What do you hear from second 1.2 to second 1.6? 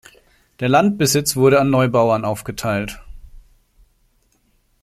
wurde